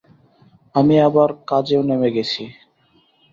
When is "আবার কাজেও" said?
0.99-1.81